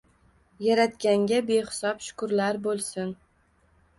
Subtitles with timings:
[0.67, 3.15] Yaratganga behisob shukrlar boʻlsin